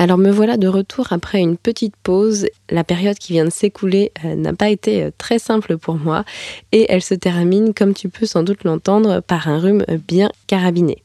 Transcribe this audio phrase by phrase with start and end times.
[0.00, 2.46] Alors me voilà de retour après une petite pause.
[2.70, 6.24] La période qui vient de s'écouler euh, n'a pas été euh, très simple pour moi
[6.70, 11.02] et elle se termine, comme tu peux sans doute l'entendre, par un rhume bien carabiné.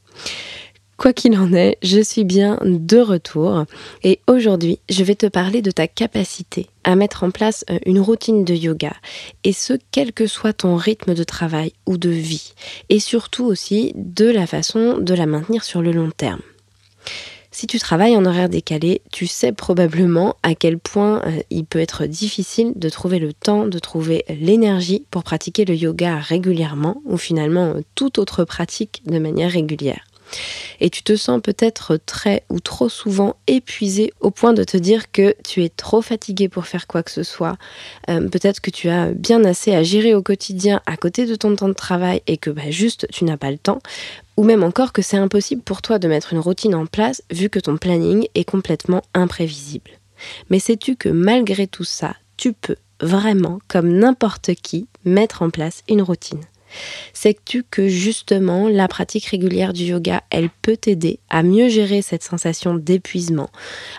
[0.96, 3.64] Quoi qu'il en est, je suis bien de retour
[4.04, 7.98] et aujourd'hui je vais te parler de ta capacité à mettre en place euh, une
[7.98, 8.92] routine de yoga
[9.42, 12.54] et ce quel que soit ton rythme de travail ou de vie
[12.90, 16.42] et surtout aussi de la façon de la maintenir sur le long terme.
[17.56, 21.78] Si tu travailles en horaire décalé, tu sais probablement à quel point euh, il peut
[21.78, 27.16] être difficile de trouver le temps, de trouver l'énergie pour pratiquer le yoga régulièrement ou
[27.16, 30.04] finalement euh, toute autre pratique de manière régulière
[30.80, 35.10] et tu te sens peut-être très ou trop souvent épuisé au point de te dire
[35.12, 37.56] que tu es trop fatigué pour faire quoi que ce soit.
[38.08, 41.54] Euh, peut-être que tu as bien assez à gérer au quotidien à côté de ton
[41.56, 43.80] temps de travail et que bah, juste tu n'as pas le temps.
[44.36, 47.48] Ou même encore que c'est impossible pour toi de mettre une routine en place vu
[47.48, 49.90] que ton planning est complètement imprévisible.
[50.50, 55.82] Mais sais-tu que malgré tout ça, tu peux vraiment, comme n'importe qui, mettre en place
[55.88, 56.40] une routine?
[57.12, 62.22] Sais-tu que justement la pratique régulière du yoga, elle peut t'aider à mieux gérer cette
[62.22, 63.50] sensation d'épuisement,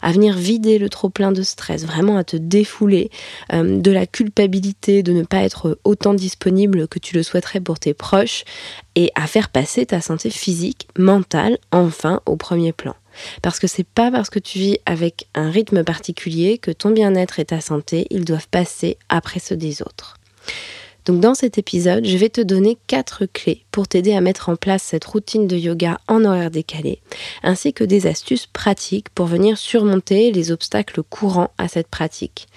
[0.01, 3.09] à venir vider le trop plein de stress, vraiment à te défouler
[3.53, 7.79] euh, de la culpabilité de ne pas être autant disponible que tu le souhaiterais pour
[7.79, 8.43] tes proches
[8.95, 12.95] et à faire passer ta santé physique, mentale, enfin au premier plan?
[13.41, 17.39] Parce que c'est pas parce que tu vis avec un rythme particulier que ton bien-être
[17.39, 20.17] et ta santé, ils doivent passer après ceux des autres.
[21.05, 24.55] Donc dans cet épisode, je vais te donner quatre clés pour t'aider à mettre en
[24.55, 26.99] place cette routine de yoga en horaire décalé,
[27.43, 32.47] ainsi que des astuces pratiques pour venir surmonter les obstacles courants à cette pratique.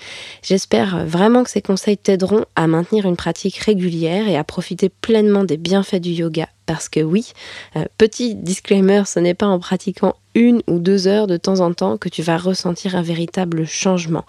[0.42, 5.44] J'espère vraiment que ces conseils t'aideront à maintenir une pratique régulière et à profiter pleinement
[5.44, 7.32] des bienfaits du yoga parce que oui,
[7.76, 11.72] euh, petit disclaimer, ce n'est pas en pratiquant une ou deux heures de temps en
[11.72, 14.26] temps que tu vas ressentir un véritable changement,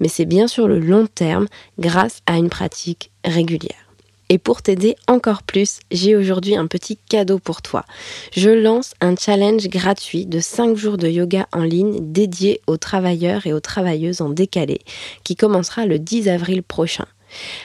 [0.00, 1.46] mais c'est bien sur le long terme
[1.78, 3.84] grâce à une pratique régulière.
[4.30, 7.84] Et pour t'aider encore plus, j'ai aujourd'hui un petit cadeau pour toi.
[8.32, 13.46] Je lance un challenge gratuit de 5 jours de yoga en ligne dédié aux travailleurs
[13.46, 14.80] et aux travailleuses en décalé,
[15.24, 17.04] qui commencera le 10 avril prochain.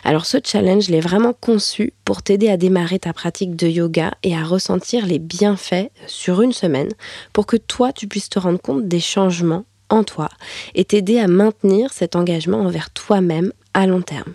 [0.04, 4.36] Alors ce challenge, l'est vraiment conçu pour t'aider à démarrer ta pratique de yoga et
[4.36, 6.92] à ressentir les bienfaits sur une semaine
[7.34, 10.30] pour que toi, tu puisses te rendre compte des changements en toi
[10.76, 14.34] et t'aider à maintenir cet engagement envers toi-même à long terme.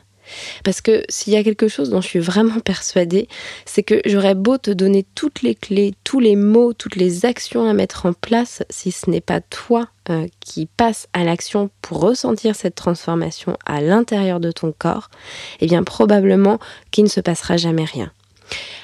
[0.63, 3.29] Parce que s'il y a quelque chose dont je suis vraiment persuadée,
[3.65, 7.69] c'est que j'aurais beau te donner toutes les clés, tous les mots, toutes les actions
[7.69, 12.01] à mettre en place, si ce n'est pas toi euh, qui passe à l'action pour
[12.01, 15.11] ressentir cette transformation à l'intérieur de ton corps,
[15.61, 16.59] eh bien probablement
[16.91, 18.13] qu'il ne se passera jamais rien.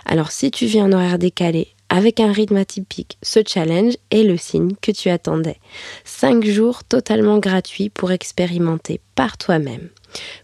[0.06, 4.37] Alors si tu vis en horaire décalé, avec un rythme atypique, ce challenge est le
[4.37, 5.59] signe que tu attendais.
[6.05, 9.89] 5 jours totalement gratuits pour expérimenter par toi-même.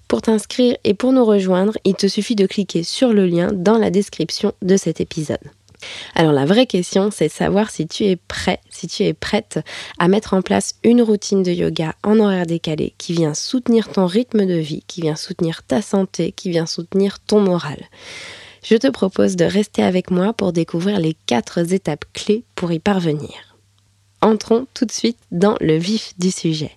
[0.08, 3.78] Pour t'inscrire et pour nous rejoindre, il te suffit de cliquer sur le lien dans
[3.78, 5.38] la description de cet épisode.
[6.14, 9.60] Alors la vraie question, c'est savoir si tu es prêt, si tu es prête
[9.98, 14.06] à mettre en place une routine de yoga en horaire décalé qui vient soutenir ton
[14.06, 17.78] rythme de vie, qui vient soutenir ta santé, qui vient soutenir ton moral.
[18.62, 22.78] Je te propose de rester avec moi pour découvrir les quatre étapes clés pour y
[22.78, 23.56] parvenir.
[24.22, 26.72] Entrons tout de suite dans le vif du sujet.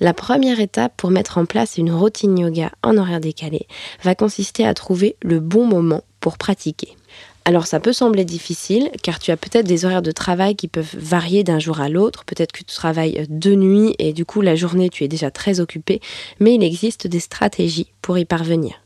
[0.00, 3.66] La première étape pour mettre en place une routine yoga en horaire décalé
[4.02, 6.96] va consister à trouver le bon moment pour pratiquer.
[7.44, 10.94] Alors ça peut sembler difficile car tu as peut-être des horaires de travail qui peuvent
[10.94, 14.54] varier d'un jour à l'autre, peut-être que tu travailles de nuit et du coup la
[14.54, 16.00] journée tu es déjà très occupé,
[16.38, 18.82] mais il existe des stratégies pour y parvenir.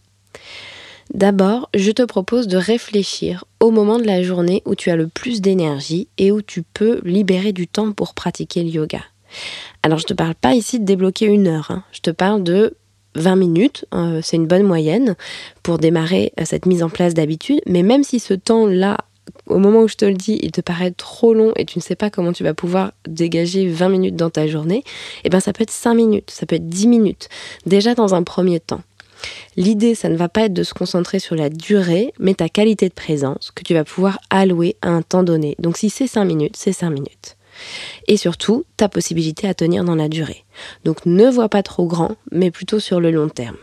[1.12, 5.08] D'abord, je te propose de réfléchir au moment de la journée où tu as le
[5.08, 9.00] plus d'énergie et où tu peux libérer du temps pour pratiquer le yoga.
[9.82, 11.84] Alors je te parle pas ici de débloquer une heure, hein.
[11.92, 12.76] je te parle de
[13.14, 15.16] 20 minutes, euh, c'est une bonne moyenne
[15.62, 18.98] pour démarrer euh, cette mise en place d'habitude, mais même si ce temps-là
[19.46, 21.82] au moment où je te le dis, il te paraît trop long et tu ne
[21.82, 24.82] sais pas comment tu vas pouvoir dégager 20 minutes dans ta journée,
[25.24, 27.28] eh bien ça peut être 5 minutes, ça peut être 10 minutes,
[27.66, 28.82] déjà dans un premier temps.
[29.56, 32.88] L'idée, ça ne va pas être de se concentrer sur la durée, mais ta qualité
[32.88, 35.54] de présence que tu vas pouvoir allouer à un temps donné.
[35.60, 37.36] Donc si c'est 5 minutes, c'est 5 minutes.
[38.08, 40.44] Et surtout, ta possibilité à tenir dans la durée.
[40.84, 43.56] Donc ne vois pas trop grand, mais plutôt sur le long terme.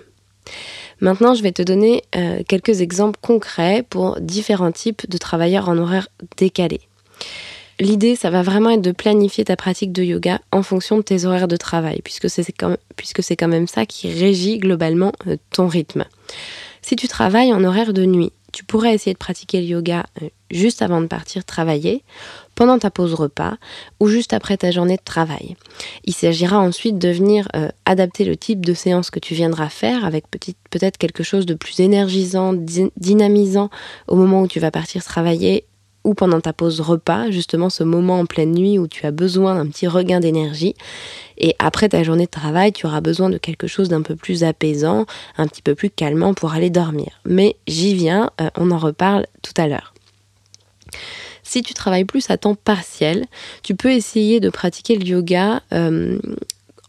[1.02, 5.78] Maintenant, je vais te donner euh, quelques exemples concrets pour différents types de travailleurs en
[5.78, 6.82] horaire décalé.
[7.80, 11.24] L'idée, ça va vraiment être de planifier ta pratique de yoga en fonction de tes
[11.24, 16.04] horaires de travail, puisque c'est quand, même ça qui régit globalement euh, ton rythme.
[16.82, 20.28] Si tu travailles en horaire de nuit, tu pourrais essayer de pratiquer le yoga euh,
[20.52, 22.04] juste avant de partir travailler,
[22.54, 23.54] pendant ta pause repas
[24.02, 25.56] ou juste après ta journée de travail.
[26.04, 30.04] Il s'agira ensuite de venir euh, adapter le type de séance que tu viendras faire
[30.04, 32.54] avec peut-être quelque chose de plus énergisant,
[32.98, 33.70] dynamisant
[34.10, 35.64] au moment où tu vas partir travailler
[36.04, 39.56] ou pendant ta pause repas, justement ce moment en pleine nuit où tu as besoin
[39.56, 40.76] d'un petit regain d'énergie.
[41.38, 44.44] Et après ta journée de travail, tu auras besoin de quelque chose d'un peu plus
[44.44, 45.06] apaisant,
[45.38, 47.20] un petit peu plus calmant pour aller dormir.
[47.26, 49.94] Mais j'y viens, euh, on en reparle tout à l'heure.
[51.44, 53.26] Si tu travailles plus à temps partiel,
[53.64, 56.20] tu peux essayer de pratiquer le yoga euh,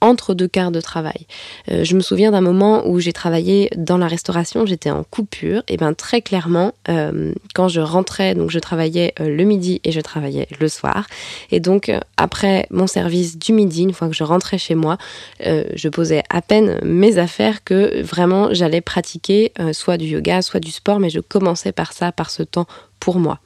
[0.01, 1.27] entre deux quarts de travail.
[1.71, 5.63] Euh, je me souviens d'un moment où j'ai travaillé dans la restauration, j'étais en coupure,
[5.69, 9.93] et bien très clairement, euh, quand je rentrais, donc je travaillais euh, le midi et
[9.93, 11.07] je travaillais le soir,
[11.51, 14.99] et donc après mon service du midi, une fois que je rentrais chez moi,
[15.41, 20.71] je posais à peine mes affaires que vraiment j'allais pratiquer soit du yoga, soit du
[20.71, 22.67] sport, mais je commençais par ça, par ce temps
[22.99, 23.41] pour moi.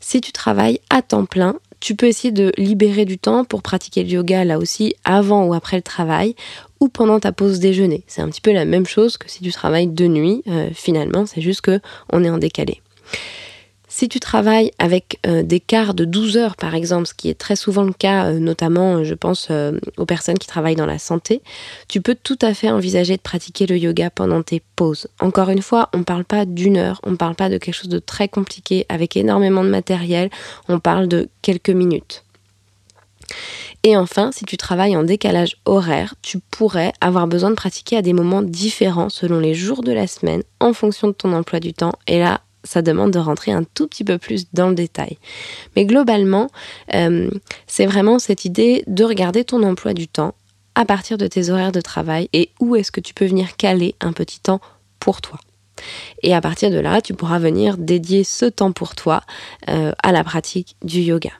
[0.00, 4.02] Si tu travailles à temps plein, tu peux essayer de libérer du temps pour pratiquer
[4.02, 6.34] le yoga là aussi avant ou après le travail
[6.80, 8.04] ou pendant ta pause déjeuner.
[8.06, 10.42] C'est un petit peu la même chose que si tu travailles de nuit.
[10.48, 11.80] Euh, finalement, c'est juste que
[12.12, 12.80] on est en décalé.
[13.98, 17.34] Si tu travailles avec euh, des quarts de 12 heures, par exemple, ce qui est
[17.34, 21.00] très souvent le cas, euh, notamment, je pense, euh, aux personnes qui travaillent dans la
[21.00, 21.42] santé,
[21.88, 25.08] tu peux tout à fait envisager de pratiquer le yoga pendant tes pauses.
[25.18, 27.74] Encore une fois, on ne parle pas d'une heure, on ne parle pas de quelque
[27.74, 30.30] chose de très compliqué avec énormément de matériel,
[30.68, 32.22] on parle de quelques minutes.
[33.82, 38.02] Et enfin, si tu travailles en décalage horaire, tu pourrais avoir besoin de pratiquer à
[38.02, 41.72] des moments différents selon les jours de la semaine en fonction de ton emploi du
[41.74, 41.94] temps.
[42.06, 45.16] Et là, ça demande de rentrer un tout petit peu plus dans le détail.
[45.74, 46.48] Mais globalement,
[46.94, 47.30] euh,
[47.66, 50.34] c'est vraiment cette idée de regarder ton emploi du temps
[50.74, 53.94] à partir de tes horaires de travail et où est-ce que tu peux venir caler
[54.00, 54.60] un petit temps
[55.00, 55.38] pour toi.
[56.22, 59.22] Et à partir de là, tu pourras venir dédier ce temps pour toi
[59.70, 61.32] euh, à la pratique du yoga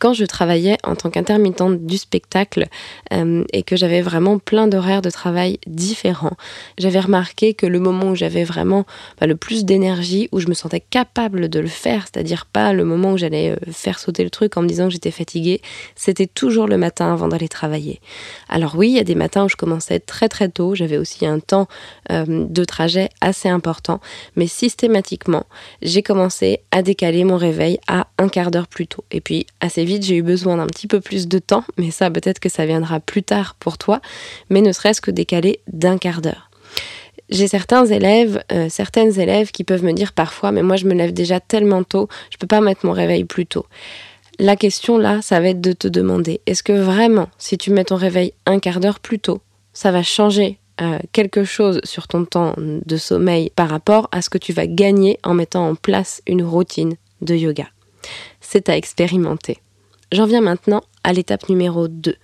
[0.00, 2.66] quand je travaillais en tant qu'intermittente du spectacle
[3.12, 6.36] euh, et que j'avais vraiment plein d'horaires de travail différents,
[6.78, 8.86] j'avais remarqué que le moment où j'avais vraiment
[9.20, 12.84] bah, le plus d'énergie, où je me sentais capable de le faire, c'est-à-dire pas le
[12.84, 15.60] moment où j'allais euh, faire sauter le truc en me disant que j'étais fatiguée,
[15.94, 18.00] c'était toujours le matin avant d'aller travailler.
[18.48, 21.26] Alors oui, il y a des matins où je commençais très très tôt, j'avais aussi
[21.26, 21.68] un temps
[22.10, 24.00] euh, de trajet assez important,
[24.34, 25.44] mais systématiquement,
[25.82, 29.04] j'ai commencé à décaler mon réveil à un quart d'heure plus tôt.
[29.10, 32.38] Et puis assez j'ai eu besoin d'un petit peu plus de temps, mais ça peut-être
[32.38, 34.00] que ça viendra plus tard pour toi,
[34.48, 36.50] mais ne serait-ce que décaler d'un quart d'heure.
[37.30, 40.94] J'ai certains élèves, euh, certaines élèves qui peuvent me dire parfois, mais moi je me
[40.94, 43.66] lève déjà tellement tôt, je peux pas mettre mon réveil plus tôt.
[44.38, 47.84] La question là, ça va être de te demander, est-ce que vraiment, si tu mets
[47.84, 49.40] ton réveil un quart d'heure plus tôt,
[49.72, 54.30] ça va changer euh, quelque chose sur ton temps de sommeil par rapport à ce
[54.30, 57.66] que tu vas gagner en mettant en place une routine de yoga?
[58.40, 59.58] C'est à expérimenter.
[60.12, 62.16] J'en viens maintenant à l'étape numéro 2.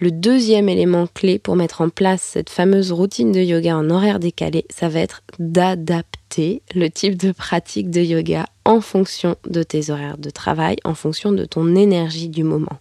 [0.00, 4.18] Le deuxième élément clé pour mettre en place cette fameuse routine de yoga en horaire
[4.18, 9.90] décalé, ça va être d'adapter le type de pratique de yoga en fonction de tes
[9.90, 12.78] horaires de travail, en fonction de ton énergie du moment.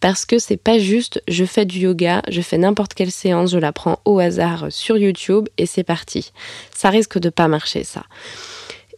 [0.00, 3.58] Parce que c'est pas juste je fais du yoga, je fais n'importe quelle séance, je
[3.58, 6.32] la prends au hasard sur YouTube et c'est parti.
[6.74, 8.02] Ça risque de pas marcher ça.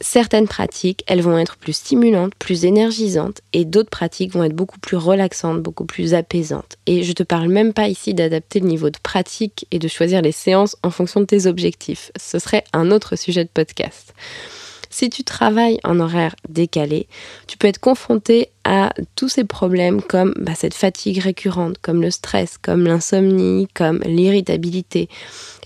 [0.04, 4.78] Certaines pratiques, elles vont être plus stimulantes, plus énergisantes, et d'autres pratiques vont être beaucoup
[4.78, 6.76] plus relaxantes, beaucoup plus apaisantes.
[6.84, 10.20] Et je te parle même pas ici d'adapter le niveau de pratique et de choisir
[10.20, 12.12] les séances en fonction de tes objectifs.
[12.20, 14.12] Ce serait un autre sujet de podcast.
[14.94, 17.08] Si tu travailles en horaire décalé,
[17.48, 22.12] tu peux être confronté à tous ces problèmes comme bah, cette fatigue récurrente, comme le
[22.12, 25.08] stress, comme l'insomnie, comme l'irritabilité.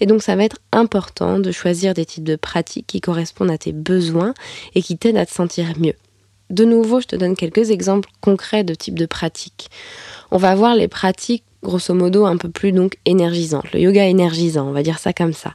[0.01, 3.59] Et donc ça va être important de choisir des types de pratiques qui correspondent à
[3.59, 4.33] tes besoins
[4.75, 5.93] et qui t'aident à te sentir mieux.
[6.49, 9.69] De nouveau, je te donne quelques exemples concrets de types de pratiques.
[10.31, 14.69] On va voir les pratiques grosso modo un peu plus donc énergisantes, le yoga énergisant,
[14.69, 15.53] on va dire ça comme ça.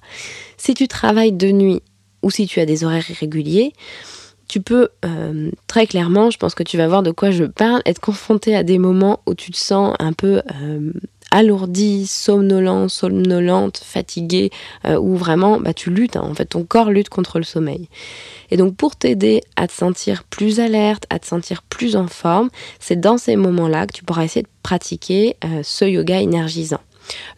[0.58, 1.82] Si tu travailles de nuit
[2.24, 3.74] ou si tu as des horaires irréguliers,
[4.48, 7.82] tu peux euh, très clairement, je pense que tu vas voir de quoi je parle,
[7.86, 10.92] être confronté à des moments où tu te sens un peu euh,
[11.32, 14.52] alourdi, somnolent, somnolente, fatigué,
[14.86, 16.28] euh, où vraiment bah, tu luttes, hein.
[16.30, 17.90] en fait ton corps lutte contre le sommeil.
[18.52, 22.50] Et donc pour t'aider à te sentir plus alerte, à te sentir plus en forme,
[22.80, 26.82] c'est dans ces moments-là que tu pourras essayer de pratiquer ce yoga énergisant.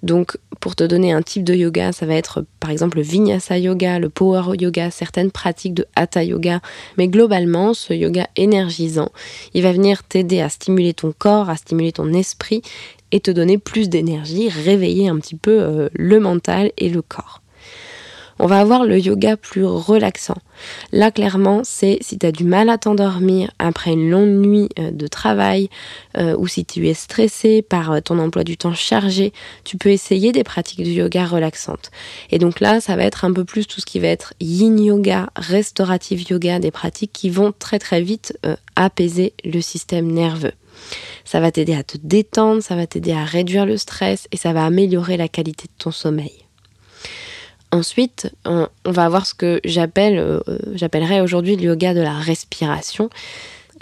[0.04, 3.58] Donc, pour te donner un type de yoga, ça va être par exemple le vinyasa
[3.58, 6.62] yoga, le power yoga, certaines pratiques de hatha yoga.
[6.98, 9.12] Mais globalement, ce yoga énergisant,
[9.54, 12.62] il va venir t'aider à stimuler ton corps, à stimuler ton esprit
[13.12, 17.42] et te donner plus d'énergie, réveiller un petit peu euh, le mental et le corps
[18.40, 20.38] on va avoir le yoga plus relaxant.
[20.92, 24.92] Là, clairement, c'est si tu as du mal à t'endormir après une longue nuit euh,
[24.92, 25.70] de travail
[26.18, 29.32] euh, ou si tu es stressé par euh, ton emploi du temps chargé,
[29.64, 31.92] tu peux essayer des pratiques de yoga relaxantes.
[32.30, 34.80] Et donc là, ça va être un peu plus tout ce qui va être yin
[34.80, 38.38] yoga, restaurative yoga, des pratiques qui vont très très vite
[38.76, 40.54] apaiser le système nerveux.
[41.24, 44.54] Ça va t'aider à te détendre, ça va t'aider à réduire le stress et ça
[44.54, 46.45] va améliorer la qualité de ton sommeil.
[47.76, 50.40] Ensuite, on, va avoir ce que euh,
[50.76, 53.10] j'appellerais aujourd'hui le yoga de la respiration.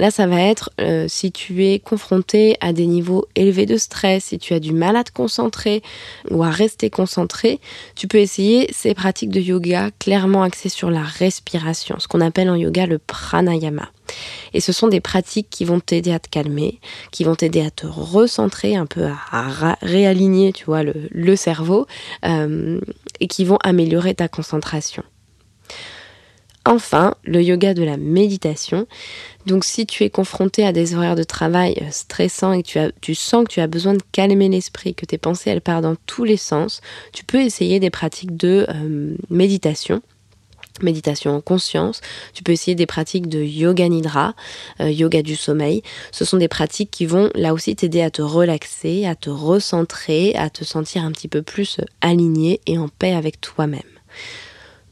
[0.03, 4.25] Là, ça va être euh, si tu es confronté à des niveaux élevés de stress,
[4.25, 5.81] si tu as du mal à te concentrer
[6.29, 7.61] ou à rester concentré,
[7.95, 12.49] tu peux essayer ces pratiques de yoga clairement axées sur la respiration, ce qu'on appelle
[12.49, 13.91] en yoga le pranayama.
[14.53, 16.81] Et ce sont des pratiques qui vont t'aider à te calmer,
[17.13, 21.87] qui vont t'aider à te recentrer, un peu à, réaligner, tu vois, le, cerveau,
[22.25, 22.77] euh,
[23.21, 25.03] et qui vont améliorer ta concentration.
[26.65, 28.87] Enfin, le yoga de la méditation.
[29.45, 33.13] Donc si tu es confronté à des horaires de travail euh, stressants et que tu,
[33.15, 36.23] sens que tu as besoin de calmer l'esprit, que tes pensées elles partent dans tous
[36.23, 36.81] les sens,
[37.11, 40.01] tu peux essayer des pratiques de euh, méditation
[40.81, 42.01] méditation en conscience.
[42.33, 44.33] Tu peux essayer des pratiques de yoga nidra,
[44.81, 45.83] euh, yoga du sommeil.
[46.11, 50.33] Ce sont des pratiques qui vont là aussi t'aider à te relaxer, à te recentrer,
[50.35, 53.81] à te sentir un petit peu plus aligné et en paix avec toi-même.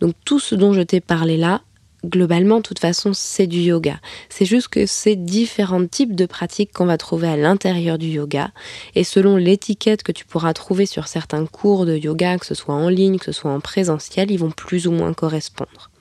[0.01, 1.61] Donc tout ce dont je t'ai parlé là,
[2.05, 3.99] globalement, de toute façon, c'est du yoga.
[4.29, 8.51] C'est juste que c'est différents types de pratiques qu'on va trouver à l'intérieur du yoga.
[8.95, 12.75] Et selon l'étiquette que tu pourras trouver sur certains cours de yoga, que ce soit
[12.75, 15.91] en ligne, que ce soit en présentiel, ils vont plus ou moins correspondre.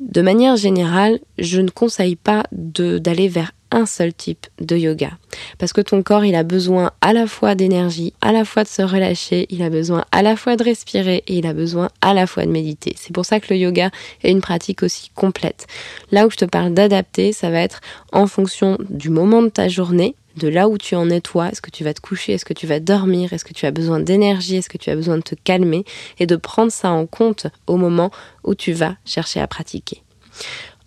[0.00, 5.10] De manière générale, je ne conseille pas d'aller vers un seul type de yoga.
[5.58, 8.68] Parce que ton corps, il a besoin à la fois d'énergie, à la fois de
[8.68, 12.14] se relâcher, il a besoin à la fois de respirer et il a besoin à
[12.14, 12.94] la fois de méditer.
[12.96, 13.90] C'est pour ça que le yoga
[14.22, 15.66] est une pratique aussi complète.
[16.12, 17.80] Là où je te parle d'adapter, ça va être
[18.12, 21.60] en fonction du moment de ta journée, de là où tu en es toi, est-ce
[21.60, 24.00] que tu vas te coucher, est-ce que tu vas dormir, est-ce que tu as besoin
[24.00, 25.84] d'énergie, est-ce que tu as besoin de te calmer,
[26.18, 28.10] et de prendre ça en compte au moment
[28.44, 30.02] où tu vas chercher à pratiquer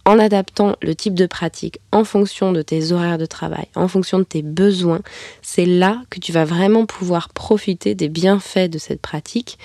[0.06, 4.20] en adaptant le type de pratique en fonction de tes horaires de travail, en fonction
[4.20, 5.02] de tes besoins,
[5.42, 9.58] c'est là que tu vas vraiment pouvoir profiter des bienfaits de cette pratique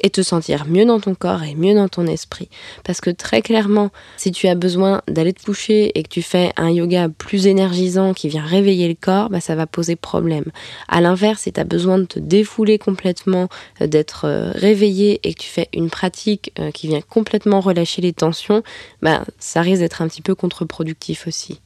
[0.00, 2.48] et te sentir mieux dans ton corps et mieux dans ton esprit.
[2.84, 6.52] Parce que très clairement, si tu as besoin d'aller te coucher et que tu fais
[6.56, 10.44] un yoga plus énergisant qui vient réveiller le corps, bah, ça va poser problème.
[10.88, 13.48] À l'inverse, si tu as besoin de te défouler complètement,
[13.80, 18.02] euh, d'être euh, réveillé et que tu fais une pratique euh, qui vient complètement relâcher
[18.02, 18.62] les tensions,
[19.02, 21.60] bah, ça risque un petit peu contre-productif aussi.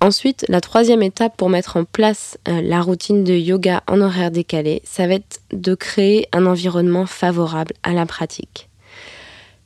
[0.00, 4.32] Ensuite, la troisième étape pour mettre en place euh, la routine de yoga en horaire
[4.32, 8.68] décalé, ça va être de créer un environnement favorable à la pratique.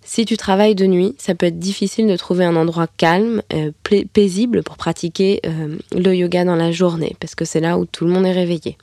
[0.08, 3.72] Si tu travailles de nuit, ça peut être difficile de trouver un endroit calme, euh,
[4.12, 8.04] paisible pour pratiquer euh, le yoga dans la journée, parce que c'est là où tout
[8.04, 8.78] le monde est réveillé.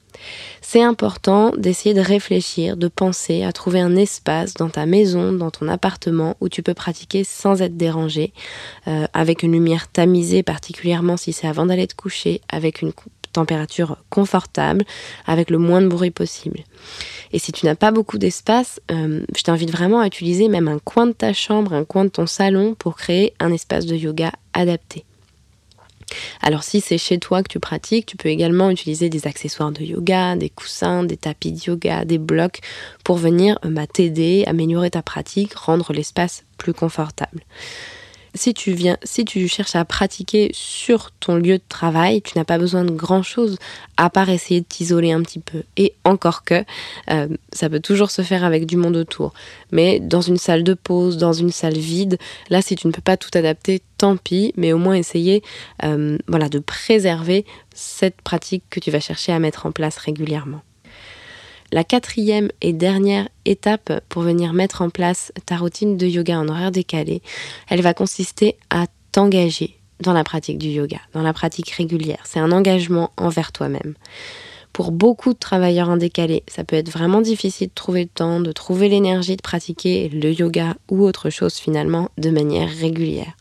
[0.62, 5.50] C'est important d'essayer de réfléchir, de penser à trouver un espace dans ta maison, dans
[5.50, 8.34] ton appartement où tu peux pratiquer sans être dérangé,
[8.90, 12.92] euh, avec une lumière tamisée particulièrement si c'est avant d'aller te coucher, avec une
[13.34, 14.86] température confortable,
[15.26, 16.62] avec le moins de bruit possible.
[17.32, 20.80] Et si tu n'as pas beaucoup d'espace, euh, je t'invite vraiment à utiliser même un
[20.80, 24.32] coin de ta chambre, un coin de ton salon pour créer un espace de yoga
[24.54, 25.04] adapté.
[26.42, 29.84] Alors si c'est chez toi que tu pratiques, tu peux également utiliser des accessoires de
[29.84, 32.60] yoga, des coussins, des tapis de yoga, des blocs
[33.04, 37.42] pour venir euh, bah, t'aider, améliorer ta pratique, rendre l'espace plus confortable
[38.36, 42.44] si tu viens, si tu cherches à pratiquer sur ton lieu de travail, tu n'as
[42.44, 43.58] pas besoin de grand chose
[43.98, 45.64] à part essayer de t'isoler un petit peu.
[45.78, 46.64] Et encore que
[47.12, 49.34] euh, ça peut toujours se faire avec du monde autour.
[49.72, 52.18] Mais dans une salle de pause, dans une salle vide,
[52.50, 54.54] là, si tu ne peux pas tout adapter, tant pis.
[54.58, 55.44] Mais au moins essayer,
[55.84, 60.62] euh, voilà, de préserver cette pratique que tu vas chercher à mettre en place régulièrement.
[61.74, 66.48] La quatrième et dernière étape pour venir mettre en place ta routine de yoga en
[66.48, 67.24] horaire décalé,
[67.68, 72.22] elle va consister à t'engager dans la pratique du yoga, dans la pratique régulière.
[72.26, 73.96] C'est un engagement envers toi-même.
[74.72, 78.40] Pour beaucoup de travailleurs en décalé, ça peut être vraiment difficile de trouver le temps,
[78.40, 83.34] de trouver l'énergie de pratiquer le yoga ou autre chose finalement de manière régulière.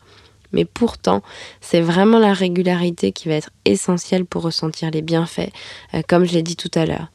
[0.53, 1.21] Mais pourtant,
[1.61, 5.51] c'est vraiment la régularité qui va être essentielle pour ressentir les bienfaits,
[5.93, 7.09] euh, comme je l'ai dit tout à l'heure.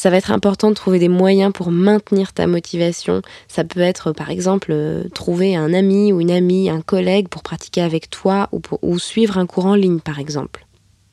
[0.00, 3.20] Ça va être important de trouver des moyens pour maintenir ta motivation.
[3.48, 7.42] Ça peut être par exemple euh, trouver un ami ou une amie, un collègue pour
[7.42, 8.48] pratiquer avec toi
[8.80, 10.64] ou suivre un cours en ligne par exemple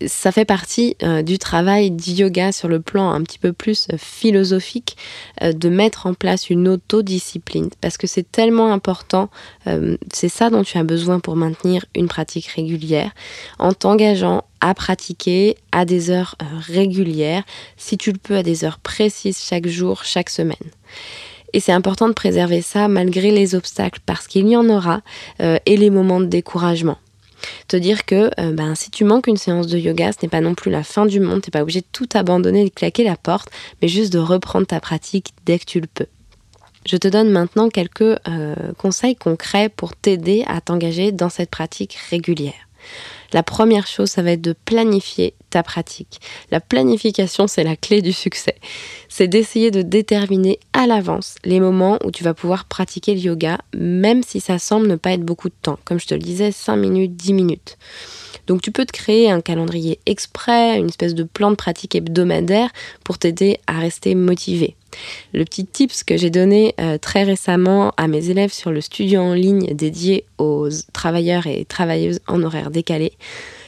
[0.05, 3.87] ça fait partie euh, du travail du yoga sur le plan un petit peu plus
[3.91, 4.95] euh, philosophique
[5.41, 9.29] euh, de mettre en place une autodiscipline parce que c'est tellement important,
[10.13, 13.11] c'est ça dont tu as besoin pour maintenir une pratique régulière
[13.59, 16.35] en t'engageant à pratiquer à des heures
[16.67, 17.43] régulières,
[17.75, 20.55] si tu le peux à des heures précises chaque jour, chaque semaine.
[21.53, 25.01] Et c'est important de préserver ça malgré les obstacles parce qu'il y en aura
[25.39, 26.97] et les moments de découragement.
[27.67, 30.41] Te dire que euh, ben, si tu manques une séance de yoga, ce n'est pas
[30.41, 33.03] non plus la fin du monde, tu n'es pas obligé de tout abandonner, de claquer
[33.03, 33.49] la porte,
[33.81, 36.07] mais juste de reprendre ta pratique dès que tu le peux.
[36.85, 41.97] Je te donne maintenant quelques euh, conseils concrets pour t'aider à t'engager dans cette pratique
[42.09, 42.53] régulière.
[43.33, 46.19] La première chose, ça va être de planifier ta pratique.
[46.51, 48.55] La planification, c'est la clé du succès.
[49.09, 53.57] C'est d'essayer de déterminer à l'avance les moments où tu vas pouvoir pratiquer le yoga,
[53.75, 55.79] même si ça semble ne pas être beaucoup de temps.
[55.85, 57.77] Comme je te le disais, 5 minutes, 10 minutes.
[58.47, 62.71] Donc tu peux te créer un calendrier exprès, une espèce de plan de pratique hebdomadaire
[63.03, 64.75] pour t'aider à rester motivé.
[65.33, 69.19] Le petit tips que j'ai donné euh, très récemment à mes élèves sur le studio
[69.19, 73.13] en ligne dédié aux travailleurs et travailleuses en horaire décalé,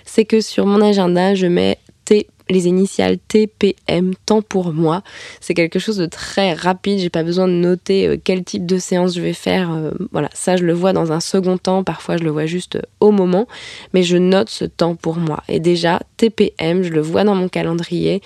[0.05, 5.03] c'est que sur mon agenda, je mets T les initiales TPM, temps pour moi.
[5.39, 8.77] C'est quelque chose de très rapide, j'ai pas besoin de noter euh, quel type de
[8.77, 9.71] séance je vais faire.
[9.71, 12.75] Euh, voilà, ça je le vois dans un second temps, parfois je le vois juste
[12.77, 13.47] euh, au moment,
[13.93, 15.43] mais je note ce temps pour moi.
[15.47, 18.21] Et déjà, TPM, je le vois dans mon calendrier.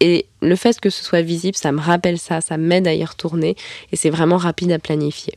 [0.00, 3.04] Et le fait que ce soit visible, ça me rappelle ça, ça m'aide à y
[3.04, 3.54] retourner
[3.92, 5.34] et c'est vraiment rapide à planifier.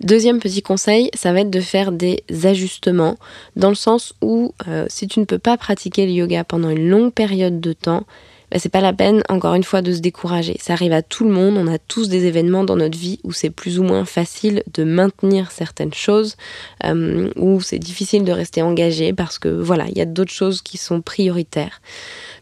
[0.00, 3.16] Deuxième petit conseil, ça va être de faire des ajustements
[3.56, 6.88] dans le sens où euh, si tu ne peux pas pratiquer le yoga pendant une
[6.88, 8.04] longue période de temps,
[8.50, 10.56] bah, c'est pas la peine, encore une fois, de se décourager.
[10.60, 13.32] Ça arrive à tout le monde, on a tous des événements dans notre vie où
[13.32, 16.36] c'est plus ou moins facile de maintenir certaines choses,
[16.84, 20.62] euh, où c'est difficile de rester engagé parce que voilà, il y a d'autres choses
[20.62, 21.80] qui sont prioritaires.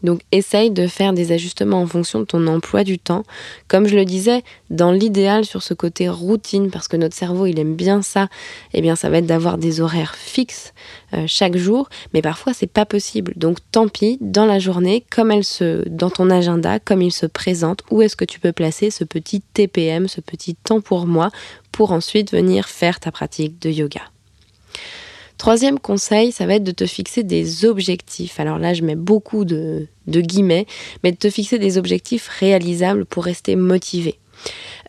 [0.03, 3.23] Donc essaye de faire des ajustements en fonction de ton emploi du temps.
[3.67, 7.59] Comme je le disais, dans l'idéal sur ce côté routine, parce que notre cerveau il
[7.59, 8.27] aime bien ça,
[8.73, 10.73] eh bien ça va être d'avoir des horaires fixes
[11.13, 13.33] euh, chaque jour, mais parfois c'est pas possible.
[13.35, 17.83] Donc tant pis, dans la journée, comme elle se, ton agenda, comme il se présente,
[17.91, 21.29] où est-ce que tu peux placer ce petit TPM, ce petit temps pour moi,
[21.71, 24.01] pour ensuite venir faire ta pratique de yoga.
[25.37, 28.39] Troisième conseil, ça va être de te fixer des objectifs.
[28.39, 30.65] Alors là, je mets beaucoup de, de guillemets,
[31.03, 34.17] mais de te fixer des objectifs réalisables pour rester motivé.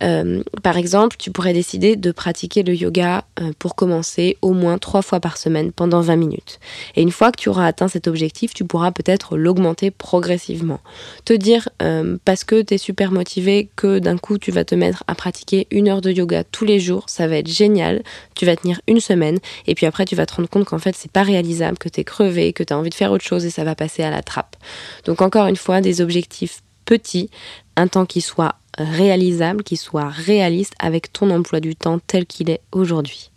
[0.02, 4.78] Euh, par exemple, tu pourrais décider de pratiquer le yoga euh, pour commencer au moins
[4.78, 6.58] trois fois par semaine pendant 20 minutes.
[6.94, 10.80] Et une fois que tu auras atteint cet objectif, tu pourras peut-être l'augmenter progressivement.
[11.24, 14.74] Te dire, euh, parce que tu es super motivé, que d'un coup tu vas te
[14.74, 18.02] mettre à pratiquer une heure de yoga tous les jours, ça va être génial.
[18.34, 20.94] Tu vas tenir une semaine et puis après tu vas te rendre compte qu'en fait
[20.96, 23.44] c'est pas réalisable, que tu es crevé, que tu as envie de faire autre chose
[23.44, 24.56] et ça va passer à la trappe.
[25.04, 27.30] Donc encore une fois, des objectifs petits,
[27.76, 32.50] un temps qui soit réalisable, qui soit réaliste avec ton emploi du temps tel qu'il
[32.50, 33.30] est aujourd'hui.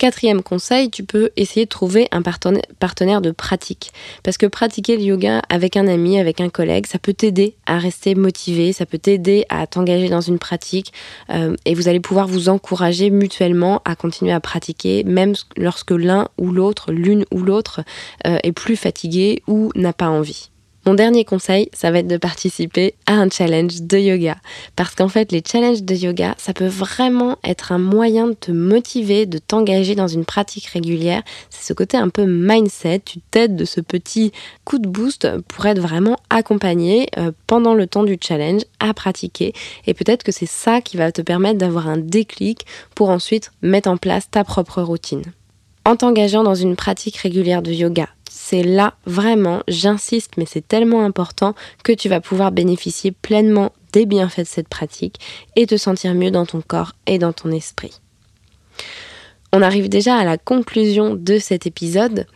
[0.00, 3.92] Quatrième conseil, tu peux essayer de trouver un partenaire de pratique.
[4.22, 7.78] Parce que pratiquer le yoga avec un ami, avec un collègue, ça peut t'aider à
[7.78, 10.94] rester motivé, ça peut t'aider à t'engager dans une pratique
[11.28, 16.28] euh, et vous allez pouvoir vous encourager mutuellement à continuer à pratiquer, même lorsque l'un
[16.38, 17.82] ou l'autre, l'une ou l'autre,
[18.26, 20.48] euh, est plus fatigué ou n'a pas envie.
[20.86, 24.36] Mon dernier conseil, ça va être de participer à un challenge de yoga.
[24.76, 28.50] Parce qu'en fait, les challenges de yoga, ça peut vraiment être un moyen de te
[28.50, 31.22] motiver, de t'engager dans une pratique régulière.
[31.50, 33.00] C'est ce côté un peu mindset.
[33.04, 34.32] Tu t'aides de ce petit
[34.64, 39.52] coup de boost pour être vraiment accompagné euh, pendant le temps du challenge à pratiquer.
[39.86, 42.64] Et peut-être que c'est ça qui va te permettre d'avoir un déclic
[42.94, 45.24] pour ensuite mettre en place ta propre routine.
[45.84, 51.04] En t'engageant dans une pratique régulière de yoga, c'est là vraiment, j'insiste, mais c'est tellement
[51.04, 55.16] important que tu vas pouvoir bénéficier pleinement des bienfaits de cette pratique
[55.56, 58.00] et te sentir mieux dans ton corps et dans ton esprit.
[59.52, 62.26] On arrive déjà à la conclusion de cet épisode.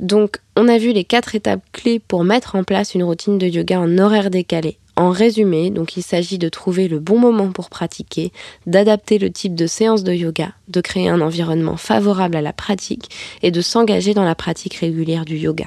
[0.00, 3.46] Donc, on a vu les quatre étapes clés pour mettre en place une routine de
[3.46, 7.68] yoga en horaire décalé En résumé, donc il s'agit de trouver le bon moment pour
[7.68, 8.30] pratiquer,
[8.66, 13.10] d'adapter le type de séance de yoga, de créer un environnement favorable à la pratique
[13.42, 15.66] et de s'engager dans la pratique régulière du yoga.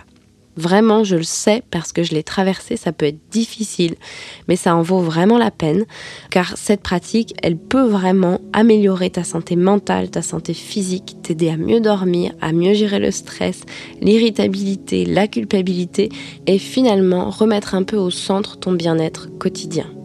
[0.57, 3.95] Vraiment, je le sais parce que je l'ai traversé, ça peut être difficile,
[4.47, 5.85] mais ça en vaut vraiment la peine,
[6.31, 11.57] car cette pratique, elle peut vraiment améliorer ta santé mentale, ta santé physique, t'aider à
[11.57, 13.61] mieux dormir, à mieux gérer le stress,
[14.01, 16.09] l'irritabilité, la culpabilité,
[16.47, 19.96] et finalement remettre un peu au centre ton bien-être quotidien.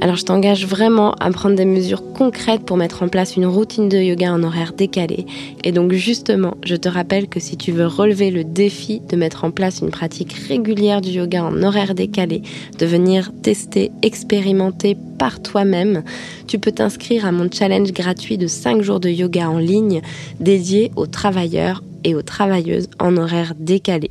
[0.00, 3.88] Alors je t'engage vraiment à prendre des mesures concrètes pour mettre en place une routine
[3.88, 5.26] de yoga en horaire décalé.
[5.64, 9.44] Et donc justement, je te rappelle que si tu veux relever le défi de mettre
[9.44, 12.42] en place une pratique régulière du yoga en horaire décalé,
[12.78, 16.04] de venir tester, expérimenter par toi-même,
[16.46, 20.00] tu peux t'inscrire à mon challenge gratuit de 5 jours de yoga en ligne
[20.38, 24.10] dédié aux travailleurs et aux travailleuses en horaire décalé.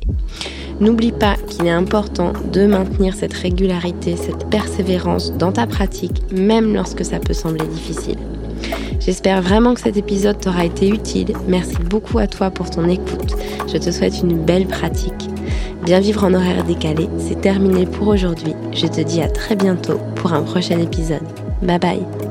[0.80, 6.74] N'oublie pas qu'il est important de maintenir cette régularité, cette persévérance dans ta pratique, même
[6.74, 8.18] lorsque ça peut sembler difficile.
[9.00, 11.32] J'espère vraiment que cet épisode t'aura été utile.
[11.48, 13.34] Merci beaucoup à toi pour ton écoute.
[13.72, 15.28] Je te souhaite une belle pratique.
[15.84, 18.54] Bien vivre en horaire décalé, c'est terminé pour aujourd'hui.
[18.72, 21.22] Je te dis à très bientôt pour un prochain épisode.
[21.62, 22.27] Bye bye